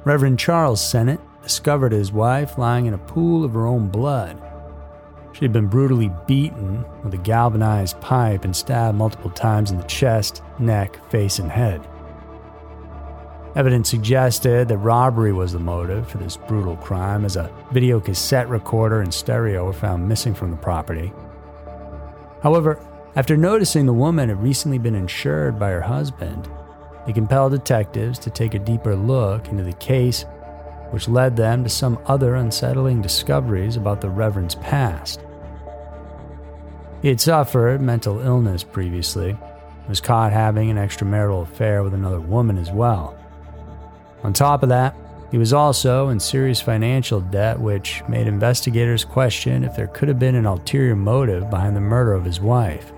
Reverend 0.03 0.39
Charles 0.39 0.83
Sennett 0.83 1.19
discovered 1.43 1.91
his 1.91 2.11
wife 2.11 2.57
lying 2.57 2.87
in 2.87 2.95
a 2.95 2.97
pool 2.97 3.45
of 3.45 3.53
her 3.53 3.67
own 3.67 3.87
blood 3.87 4.41
she 5.33 5.45
had 5.45 5.53
been 5.53 5.67
brutally 5.67 6.11
beaten 6.27 6.83
with 7.03 7.13
a 7.13 7.17
galvanized 7.17 7.99
pipe 8.01 8.45
and 8.45 8.55
stabbed 8.55 8.97
multiple 8.97 9.29
times 9.29 9.71
in 9.71 9.77
the 9.77 9.83
chest, 9.83 10.43
neck, 10.59 11.03
face, 11.09 11.39
and 11.39 11.51
head. 11.51 11.87
Evidence 13.55 13.89
suggested 13.89 14.69
that 14.69 14.77
robbery 14.77 15.33
was 15.33 15.51
the 15.51 15.59
motive 15.59 16.07
for 16.09 16.17
this 16.17 16.37
brutal 16.37 16.77
crime, 16.77 17.25
as 17.25 17.35
a 17.35 17.51
video 17.71 17.99
cassette 17.99 18.47
recorder 18.47 19.01
and 19.01 19.13
stereo 19.13 19.65
were 19.65 19.73
found 19.73 20.07
missing 20.07 20.33
from 20.33 20.51
the 20.51 20.57
property. 20.57 21.11
However, 22.41 22.79
after 23.15 23.35
noticing 23.35 23.85
the 23.85 23.93
woman 23.93 24.29
had 24.29 24.41
recently 24.41 24.77
been 24.77 24.95
insured 24.95 25.59
by 25.59 25.71
her 25.71 25.81
husband, 25.81 26.49
they 27.05 27.11
compelled 27.11 27.51
detectives 27.51 28.17
to 28.19 28.29
take 28.29 28.53
a 28.53 28.59
deeper 28.59 28.95
look 28.95 29.49
into 29.49 29.63
the 29.63 29.73
case, 29.73 30.23
which 30.91 31.09
led 31.09 31.35
them 31.35 31.63
to 31.63 31.69
some 31.69 31.99
other 32.05 32.35
unsettling 32.35 33.01
discoveries 33.01 33.75
about 33.75 34.01
the 34.01 34.09
Reverend's 34.09 34.55
past. 34.55 35.21
He 37.01 37.07
had 37.07 37.19
suffered 37.19 37.81
mental 37.81 38.19
illness 38.19 38.63
previously, 38.63 39.35
was 39.89 39.99
caught 39.99 40.31
having 40.31 40.69
an 40.69 40.77
extramarital 40.77 41.43
affair 41.43 41.83
with 41.83 41.93
another 41.93 42.19
woman 42.19 42.57
as 42.57 42.71
well. 42.71 43.17
On 44.23 44.33
top 44.33 44.63
of 44.63 44.69
that, 44.69 44.95
he 45.31 45.37
was 45.37 45.53
also 45.53 46.09
in 46.09 46.19
serious 46.19 46.61
financial 46.61 47.21
debt, 47.21 47.59
which 47.59 48.03
made 48.07 48.27
investigators 48.27 49.05
question 49.05 49.63
if 49.63 49.75
there 49.75 49.87
could 49.87 50.09
have 50.09 50.19
been 50.19 50.35
an 50.35 50.45
ulterior 50.45 50.95
motive 50.95 51.49
behind 51.49 51.75
the 51.75 51.81
murder 51.81 52.13
of 52.13 52.25
his 52.25 52.39
wife. 52.39 52.91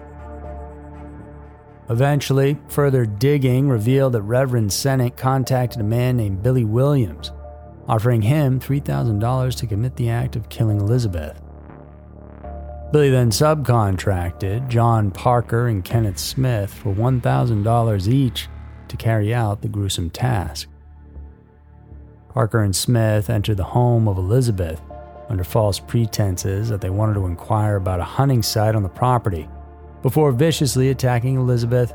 Eventually, 1.89 2.57
further 2.67 3.05
digging 3.05 3.69
revealed 3.69 4.13
that 4.13 4.23
Reverend 4.23 4.73
Sennett 4.73 5.15
contacted 5.15 5.79
a 5.79 5.83
man 5.83 6.17
named 6.17 6.41
Billy 6.41 6.65
Williams, 6.65 7.31
offering 7.87 8.21
him 8.21 8.59
$3,000 8.59 9.55
to 9.57 9.67
commit 9.67 9.95
the 9.95 10.09
act 10.09 10.35
of 10.35 10.49
killing 10.49 10.79
Elizabeth. 10.79 11.41
Billy 12.91 13.09
then 13.09 13.31
subcontracted 13.31 14.67
John 14.67 15.09
Parker 15.09 15.67
and 15.67 15.83
Kenneth 15.83 16.19
Smith 16.19 16.73
for 16.73 16.93
$1,000 16.93 18.07
each 18.07 18.47
to 18.87 18.97
carry 18.97 19.33
out 19.33 19.61
the 19.61 19.67
gruesome 19.67 20.09
task. 20.09 20.69
Parker 22.29 22.61
and 22.61 22.75
Smith 22.75 23.29
entered 23.29 23.57
the 23.57 23.63
home 23.63 24.07
of 24.07 24.17
Elizabeth, 24.17 24.81
under 25.29 25.43
false 25.43 25.79
pretenses 25.79 26.69
that 26.69 26.81
they 26.81 26.89
wanted 26.89 27.15
to 27.15 27.25
inquire 27.25 27.77
about 27.77 27.99
a 27.99 28.03
hunting 28.03 28.43
site 28.43 28.75
on 28.75 28.83
the 28.83 28.89
property 28.89 29.47
before 30.03 30.31
viciously 30.31 30.89
attacking 30.89 31.37
Elizabeth, 31.37 31.93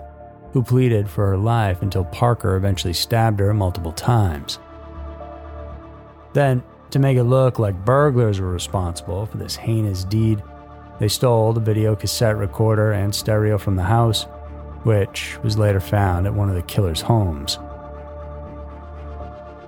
who 0.52 0.62
pleaded 0.62 1.08
for 1.08 1.28
her 1.28 1.36
life 1.36 1.82
until 1.82 2.04
Parker 2.06 2.56
eventually 2.56 2.94
stabbed 2.94 3.38
her 3.38 3.52
multiple 3.52 3.92
times. 3.92 4.58
Then, 6.38 6.62
to 6.90 7.00
make 7.00 7.16
it 7.18 7.24
look 7.24 7.58
like 7.58 7.84
burglars 7.84 8.38
were 8.38 8.52
responsible 8.52 9.26
for 9.26 9.38
this 9.38 9.56
heinous 9.56 10.04
deed, 10.04 10.40
they 11.00 11.08
stole 11.08 11.52
the 11.52 11.58
video 11.58 11.96
cassette 11.96 12.36
recorder 12.36 12.92
and 12.92 13.12
stereo 13.12 13.58
from 13.58 13.74
the 13.74 13.82
house, 13.82 14.22
which 14.84 15.36
was 15.42 15.58
later 15.58 15.80
found 15.80 16.28
at 16.28 16.34
one 16.34 16.48
of 16.48 16.54
the 16.54 16.62
killer's 16.62 17.00
homes. 17.00 17.58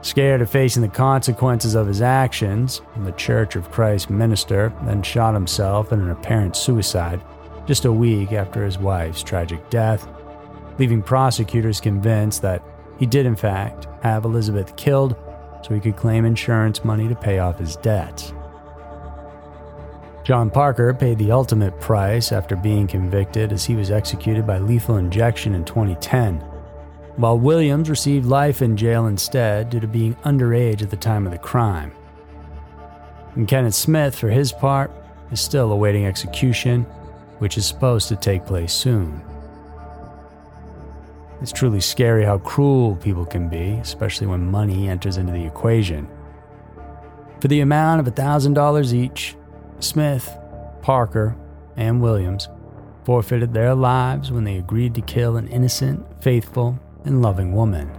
Scared 0.03 0.43
of 0.43 0.49
facing 0.49 0.83
the 0.83 0.89
consequences 0.89 1.75
of 1.75 1.89
his 1.89 2.03
actions, 2.03 2.83
the 3.03 3.11
Church 3.13 3.57
of 3.57 3.73
Christ 3.73 4.09
minister 4.09 4.73
then 4.85 5.03
shot 5.03 5.35
himself 5.35 5.93
in 5.93 5.99
an 5.99 6.11
apparent 6.11 6.55
suicide 6.55 7.21
just 7.67 7.85
a 7.85 7.93
week 7.93 8.31
after 8.31 8.65
his 8.65 8.79
wife's 8.79 9.25
tragic 9.25 9.71
death, 9.71 10.07
leaving 10.79 11.03
prosecutors 11.03 11.81
convinced 11.81 12.43
that 12.43 12.63
he 13.01 13.07
did, 13.07 13.27
in 13.27 13.35
fact, 13.35 13.89
have 14.05 14.25
Elizabeth 14.25 14.77
killed 14.77 15.17
so 15.63 15.75
he 15.75 15.81
could 15.81 15.97
claim 15.97 16.25
insurance 16.25 16.85
money 16.85 17.09
to 17.09 17.15
pay 17.15 17.39
off 17.39 17.59
his 17.59 17.77
debts. 17.77 18.33
John 20.23 20.51
Parker 20.51 20.93
paid 20.95 21.19
the 21.19 21.33
ultimate 21.33 21.81
price 21.81 22.31
after 22.31 22.55
being 22.55 22.87
convicted 22.87 23.53
as 23.53 23.65
he 23.65 23.75
was 23.75 23.91
executed 23.91 24.47
by 24.47 24.59
lethal 24.59 24.97
injection 24.97 25.55
in 25.55 25.65
2010, 25.65 26.37
while 27.17 27.39
Williams 27.39 27.91
received 27.91 28.27
life 28.27 28.63
in 28.63 28.77
jail 28.77 29.07
instead 29.07 29.71
due 29.71 29.81
to 29.81 29.89
being 29.89 30.15
underage 30.17 30.83
at 30.83 30.91
the 30.91 30.97
time 30.97 31.27
of 31.27 31.33
the 31.33 31.39
crime. 31.39 31.93
And 33.35 33.49
Kenneth 33.49 33.75
Smith, 33.75 34.15
for 34.15 34.29
his 34.29 34.53
part, 34.53 34.91
is 35.33 35.41
still 35.41 35.73
awaiting 35.73 36.07
execution, 36.07 36.83
which 37.39 37.57
is 37.57 37.67
supposed 37.67 38.09
to 38.09 38.17
take 38.17 38.45
place 38.45 38.73
soon. 38.73 39.23
It's 41.41 41.53
truly 41.53 41.81
scary 41.81 42.25
how 42.25 42.39
cruel 42.39 42.97
people 42.97 43.25
can 43.25 43.49
be, 43.49 43.73
especially 43.81 44.27
when 44.27 44.51
money 44.51 44.89
enters 44.89 45.17
into 45.17 45.33
the 45.33 45.47
equation. 45.47 46.07
For 47.41 47.49
the 47.49 47.61
amount 47.61 48.07
of 48.07 48.15
$1,000 48.15 48.93
each, 48.93 49.37
Smith, 49.79 50.37
Parker, 50.83 51.35
and 51.77 52.03
Williams 52.03 52.49
forfeited 53.05 53.55
their 53.55 53.75
lives 53.75 54.31
when 54.31 54.45
they 54.45 54.59
agreed 54.59 54.95
to 54.95 55.01
kill 55.01 55.37
an 55.37 55.49
innocent, 55.49 56.05
faithful, 56.23 56.79
and 57.05 57.23
loving 57.23 57.55
woman. 57.55 57.91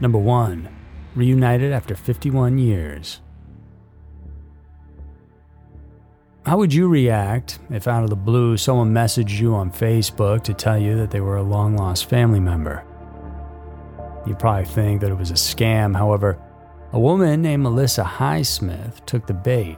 Number 0.00 0.18
1. 0.18 0.68
Reunited 1.16 1.72
after 1.72 1.96
51 1.96 2.58
years. 2.58 3.20
How 6.46 6.56
would 6.56 6.72
you 6.72 6.88
react 6.88 7.58
if 7.68 7.86
out 7.86 8.02
of 8.02 8.08
the 8.08 8.16
blue 8.16 8.56
someone 8.56 8.94
messaged 8.94 9.38
you 9.38 9.54
on 9.54 9.70
Facebook 9.70 10.42
to 10.44 10.54
tell 10.54 10.78
you 10.78 10.96
that 10.96 11.10
they 11.10 11.20
were 11.20 11.36
a 11.36 11.42
long 11.42 11.76
lost 11.76 12.08
family 12.08 12.40
member? 12.40 12.82
You'd 14.26 14.38
probably 14.38 14.64
think 14.64 15.02
that 15.02 15.10
it 15.10 15.18
was 15.18 15.30
a 15.30 15.34
scam. 15.34 15.94
However, 15.94 16.38
a 16.92 16.98
woman 16.98 17.42
named 17.42 17.62
Melissa 17.62 18.02
Highsmith 18.02 19.04
took 19.04 19.26
the 19.26 19.34
bait. 19.34 19.76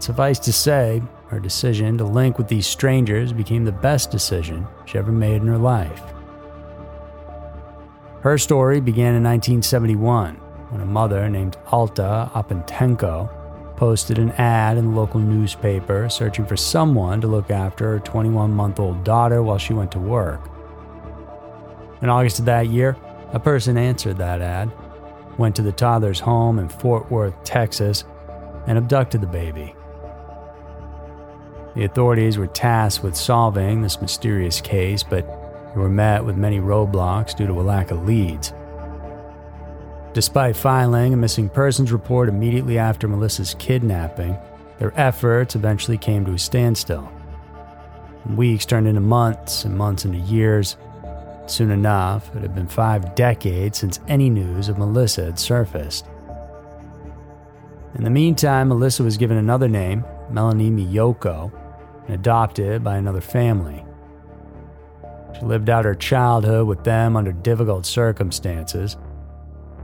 Suffice 0.00 0.40
to 0.40 0.52
say, 0.52 1.02
her 1.28 1.38
decision 1.38 1.96
to 1.98 2.04
link 2.04 2.36
with 2.36 2.48
these 2.48 2.66
strangers 2.66 3.32
became 3.32 3.64
the 3.64 3.70
best 3.70 4.10
decision 4.10 4.66
she 4.86 4.98
ever 4.98 5.12
made 5.12 5.40
in 5.40 5.46
her 5.46 5.56
life. 5.56 6.02
Her 8.22 8.36
story 8.38 8.80
began 8.80 9.14
in 9.14 9.22
1971 9.22 10.34
when 10.34 10.80
a 10.80 10.86
mother 10.86 11.28
named 11.28 11.58
Alta 11.70 12.28
Apantenco 12.34 13.39
posted 13.80 14.18
an 14.18 14.30
ad 14.32 14.76
in 14.76 14.90
the 14.90 15.00
local 15.00 15.18
newspaper 15.18 16.06
searching 16.10 16.44
for 16.44 16.54
someone 16.54 17.18
to 17.18 17.26
look 17.26 17.50
after 17.50 17.92
her 17.92 17.98
21 18.00 18.52
month 18.52 18.78
old 18.78 19.02
daughter 19.04 19.42
while 19.42 19.56
she 19.56 19.72
went 19.72 19.90
to 19.90 19.98
work. 19.98 20.50
In 22.02 22.10
August 22.10 22.40
of 22.40 22.44
that 22.44 22.68
year, 22.68 22.94
a 23.32 23.40
person 23.40 23.78
answered 23.78 24.18
that 24.18 24.42
ad, 24.42 24.70
went 25.38 25.56
to 25.56 25.62
the 25.62 25.72
toddler's 25.72 26.20
home 26.20 26.58
in 26.58 26.68
Fort 26.68 27.10
Worth, 27.10 27.32
Texas, 27.42 28.04
and 28.66 28.76
abducted 28.76 29.22
the 29.22 29.26
baby. 29.26 29.74
The 31.74 31.84
authorities 31.84 32.36
were 32.36 32.48
tasked 32.48 33.02
with 33.02 33.16
solving 33.16 33.80
this 33.80 34.02
mysterious 34.02 34.60
case, 34.60 35.02
but 35.02 35.26
they 35.72 35.80
were 35.80 35.88
met 35.88 36.22
with 36.22 36.36
many 36.36 36.60
roadblocks 36.60 37.34
due 37.34 37.46
to 37.46 37.58
a 37.58 37.62
lack 37.62 37.90
of 37.90 38.06
leads. 38.06 38.52
Despite 40.12 40.56
filing 40.56 41.14
a 41.14 41.16
missing 41.16 41.48
persons 41.48 41.92
report 41.92 42.28
immediately 42.28 42.78
after 42.78 43.06
Melissa's 43.06 43.54
kidnapping, 43.60 44.36
their 44.78 44.92
efforts 44.98 45.54
eventually 45.54 45.98
came 45.98 46.24
to 46.24 46.32
a 46.32 46.38
standstill. 46.38 47.10
Weeks 48.34 48.66
turned 48.66 48.88
into 48.88 49.00
months 49.00 49.64
and 49.64 49.78
months 49.78 50.04
into 50.04 50.18
years. 50.18 50.76
Soon 51.46 51.70
enough, 51.70 52.34
it 52.34 52.42
had 52.42 52.56
been 52.56 52.66
five 52.66 53.14
decades 53.14 53.78
since 53.78 54.00
any 54.08 54.28
news 54.30 54.68
of 54.68 54.78
Melissa 54.78 55.26
had 55.26 55.38
surfaced. 55.38 56.06
In 57.94 58.02
the 58.02 58.10
meantime, 58.10 58.68
Melissa 58.68 59.04
was 59.04 59.16
given 59.16 59.36
another 59.36 59.68
name, 59.68 60.04
Melanie 60.28 60.70
Miyoko, 60.70 61.52
and 62.06 62.14
adopted 62.14 62.82
by 62.82 62.96
another 62.96 63.20
family. 63.20 63.84
She 65.38 65.42
lived 65.42 65.70
out 65.70 65.84
her 65.84 65.94
childhood 65.94 66.66
with 66.66 66.82
them 66.82 67.16
under 67.16 67.32
difficult 67.32 67.86
circumstances 67.86 68.96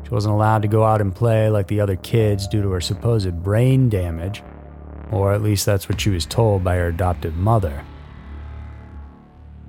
she 0.07 0.14
wasn't 0.14 0.35
allowed 0.35 0.62
to 0.62 0.69
go 0.69 0.85
out 0.85 1.01
and 1.01 1.12
play 1.12 1.51
like 1.51 1.66
the 1.66 1.81
other 1.81 1.97
kids 1.97 2.47
due 2.47 2.62
to 2.62 2.71
her 2.71 2.81
supposed 2.81 3.42
brain 3.42 3.88
damage, 3.88 4.40
or 5.11 5.33
at 5.33 5.42
least 5.42 5.66
that's 5.66 5.88
what 5.88 6.01
she 6.01 6.11
was 6.11 6.25
told 6.25 6.62
by 6.62 6.77
her 6.77 6.88
adoptive 6.88 7.35
mother. 7.35 7.85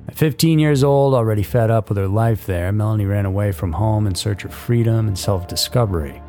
At 0.07 0.13
15 0.13 0.59
years 0.59 0.83
old, 0.83 1.15
already 1.15 1.41
fed 1.41 1.71
up 1.71 1.89
with 1.89 1.97
her 1.97 2.07
life 2.07 2.45
there, 2.45 2.71
Melanie 2.71 3.05
ran 3.05 3.25
away 3.25 3.51
from 3.51 3.71
home 3.71 4.05
in 4.05 4.13
search 4.13 4.45
of 4.45 4.53
freedom 4.53 5.07
and 5.07 5.17
self 5.17 5.47
discovery. 5.47 6.21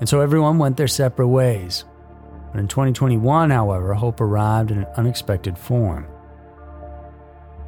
And 0.00 0.08
so 0.08 0.22
everyone 0.22 0.56
went 0.56 0.78
their 0.78 0.88
separate 0.88 1.28
ways. 1.28 1.84
But 2.50 2.60
in 2.60 2.68
2021, 2.68 3.50
however, 3.50 3.92
hope 3.92 4.22
arrived 4.22 4.70
in 4.70 4.78
an 4.78 4.86
unexpected 4.96 5.58
form. 5.58 6.06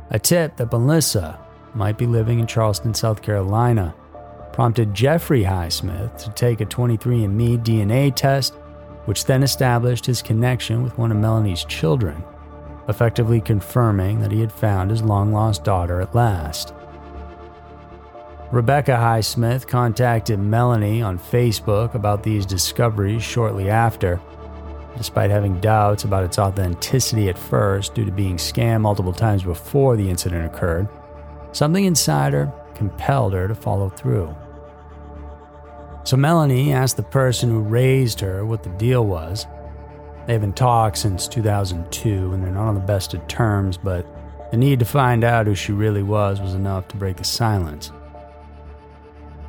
A 0.09 0.19
tip 0.19 0.57
that 0.57 0.73
Melissa 0.73 1.39
might 1.75 1.99
be 1.99 2.07
living 2.07 2.41
in 2.41 2.47
Charleston, 2.47 2.95
South 2.95 3.21
Carolina, 3.21 3.95
prompted 4.53 4.95
Jeffrey 4.95 5.43
Highsmith 5.43 6.17
to 6.25 6.31
take 6.31 6.61
a 6.61 6.67
23andMe 6.67 7.65
DNA 7.65 8.15
test, 8.15 8.55
which 9.05 9.25
then 9.25 9.43
established 9.43 10.07
his 10.07 10.23
connection 10.23 10.83
with 10.83 10.99
one 10.99 11.11
of 11.11 11.19
Melanie's 11.19 11.65
children, 11.65 12.23
effectively 12.89 13.41
confirming 13.41 14.21
that 14.21 14.33
he 14.33 14.41
had 14.41 14.53
found 14.53 14.91
his 14.91 15.03
long 15.03 15.33
lost 15.33 15.65
daughter 15.65 16.01
at 16.01 16.15
last. 16.15 16.75
Rebecca 18.51 18.93
Highsmith 18.93 19.67
contacted 19.67 20.39
Melanie 20.39 21.03
on 21.03 21.19
Facebook 21.19 21.95
about 21.95 22.23
these 22.23 22.47
discoveries 22.47 23.23
shortly 23.23 23.69
after, 23.69 24.21
despite 24.97 25.31
having 25.31 25.61
doubts 25.61 26.05
about 26.05 26.25
its 26.25 26.39
authenticity 26.39 27.29
at 27.29 27.39
first 27.39 27.95
due 27.95 28.07
to 28.07 28.11
being 28.11 28.37
scammed 28.37 28.81
multiple 28.81 29.13
times 29.13 29.43
before 29.43 29.97
the 29.97 30.09
incident 30.09 30.47
occurred. 30.47 30.89
Something 31.53 31.85
inside 31.85 32.33
her 32.33 32.53
compelled 32.79 33.35
her 33.35 33.49
to 33.49 33.55
follow 33.55 33.91
through. 33.91 34.35
So 36.05 36.17
Melanie 36.17 36.73
asked 36.73 36.97
the 36.97 37.03
person 37.03 37.51
who 37.51 37.61
raised 37.61 38.21
her 38.21 38.47
what 38.47 38.63
the 38.63 38.71
deal 38.71 39.05
was. 39.05 39.47
They 40.27 40.33
haven't 40.33 40.57
talked 40.57 40.97
since 40.97 41.29
2002 41.29 42.33
and 42.33 42.43
they're 42.43 42.51
not 42.51 42.69
on 42.69 42.75
the 42.75 42.81
best 42.81 43.13
of 43.13 43.27
terms, 43.29 43.77
but 43.77 44.07
the 44.51 44.57
need 44.57 44.79
to 44.79 44.85
find 44.85 45.25
out 45.25 45.47
who 45.47 45.55
she 45.55 45.73
really 45.73 46.03
was 46.03 46.41
was 46.41 46.55
enough 46.55 46.89
to 46.89 46.97
break 46.97 47.17
the 47.17 47.25
silence. 47.25 47.93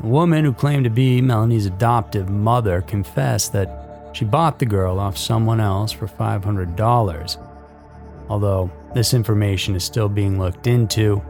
The 0.02 0.08
woman 0.08 0.44
who 0.44 0.54
claimed 0.54 0.86
to 0.86 0.90
be 0.90 1.22
Melanie's 1.22 1.66
adoptive 1.66 2.30
mother 2.30 2.82
confessed 2.82 3.54
that 3.54 4.10
she 4.14 4.26
bought 4.26 4.60
the 4.60 4.66
girl 4.66 5.00
off 5.00 5.18
someone 5.18 5.60
else 5.60 5.92
for 5.92 6.08
$500. 6.08 7.46
Although 8.28 8.72
this 8.94 9.14
information 9.14 9.76
is 9.76 9.84
still 9.84 10.10
being 10.10 10.40
looked 10.40 10.68
into, 10.68 11.22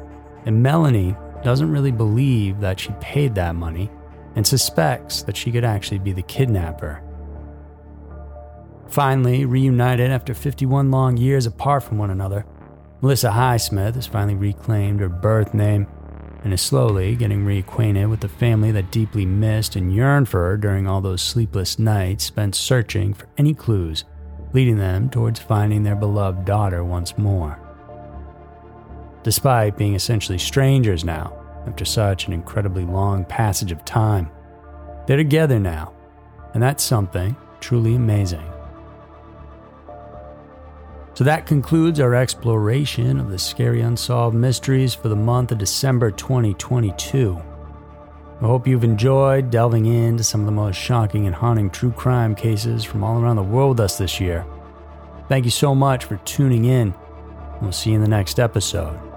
and 0.46 0.64
Melanie 0.64 1.16
doesn't 1.44 1.72
really 1.72 1.92
believe 1.92 2.60
that 2.60 2.80
she 2.80 2.92
paid 3.00 3.36
that 3.36 3.56
money 3.56 3.90
and 4.36 4.46
suspects 4.46 5.24
that 5.24 5.38
she 5.38 5.52
could 5.52 5.64
actually 5.64 6.00
be 6.00 6.12
the 6.12 6.22
kidnapper. 6.22 7.02
Finally, 8.88 9.46
reunited 9.46 10.10
after 10.10 10.34
51 10.34 10.90
long 10.90 11.18
years 11.18 11.46
apart 11.46 11.84
from 11.84 11.98
one 11.98 12.10
another, 12.10 12.46
Melissa 13.02 13.30
Highsmith 13.30 13.96
has 13.96 14.08
finally 14.08 14.36
reclaimed 14.36 15.00
her 15.00 15.10
birth 15.10 15.54
name 15.54 15.88
and 16.44 16.54
is 16.54 16.62
slowly 16.62 17.16
getting 17.16 17.46
reacquainted 17.46 18.10
with 18.10 18.22
the 18.22 18.30
family 18.30 18.72
that 18.72 18.92
deeply 18.92 19.26
missed 19.26 19.76
and 19.76 19.94
yearned 19.94 20.28
for 20.28 20.42
her 20.42 20.58
during 20.58 20.88
all 20.88 21.02
those 21.02 21.22
sleepless 21.22 21.78
nights 21.78 22.26
spent 22.26 22.56
searching 22.56 23.14
for 23.14 23.28
any 23.38 23.54
clues 23.54 24.06
leading 24.54 24.78
them 24.78 25.10
towards 25.10 25.40
finding 25.40 25.84
their 25.84 25.96
beloved 25.96 26.46
daughter 26.46 26.84
once 26.84 27.18
more. 27.18 27.69
Despite 29.24 29.78
being 29.78 29.96
essentially 29.96 30.38
strangers 30.38 31.04
now, 31.04 31.40
after 31.68 31.86
such 31.86 32.28
an 32.28 32.34
incredibly 32.34 32.86
long 32.86 33.26
passage 33.26 33.72
of 33.72 33.86
time. 33.86 34.30
They're 35.08 35.18
together 35.18 35.60
now, 35.60 35.94
And 36.54 36.64
that's 36.64 36.84
something 36.84 37.36
truly 37.60 37.94
amazing. 37.94 38.44
So 41.14 41.24
that 41.26 41.46
concludes 41.46 42.00
our 42.00 42.16
exploration 42.16 43.20
of 43.20 43.30
the 43.30 43.38
scary 43.38 43.82
unsolved 43.82 44.36
mysteries 44.36 44.96
for 44.96 45.10
the 45.10 45.16
month 45.16 45.52
of 45.52 45.60
December 45.60 46.10
2022. 46.10 47.40
I 48.42 48.46
hope 48.46 48.66
you've 48.66 48.84
enjoyed 48.84 49.52
delving 49.52 49.86
into 49.86 50.24
some 50.24 50.40
of 50.40 50.46
the 50.48 50.52
most 50.52 50.78
shocking 50.78 51.28
and 51.28 51.36
haunting 51.36 51.70
true 51.70 51.92
crime 51.92 52.34
cases 52.34 52.84
from 52.84 53.04
all 53.04 53.22
around 53.22 53.36
the 53.36 53.44
world 53.44 53.78
with 53.78 53.86
us 53.86 53.98
this 53.98 54.20
year. 54.20 54.46
Thank 55.28 55.46
you 55.46 55.52
so 55.52 55.76
much 55.76 56.06
for 56.06 56.18
tuning 56.18 56.66
in. 56.66 56.96
We'll 57.62 57.74
see 57.74 57.92
you 57.92 57.98
in 57.98 58.02
the 58.02 58.08
next 58.08 58.40
episode. 58.40 59.09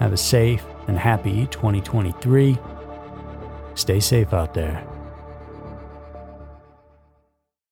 Have 0.00 0.12
a 0.12 0.16
safe 0.16 0.64
and 0.88 0.98
happy 0.98 1.46
2023. 1.46 2.58
Stay 3.74 4.00
safe 4.00 4.32
out 4.32 4.54
there. 4.54 4.84